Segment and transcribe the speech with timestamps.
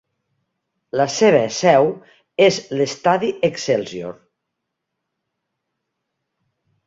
[0.99, 1.89] La seva seu
[2.45, 4.15] és l'estadi Excelsior.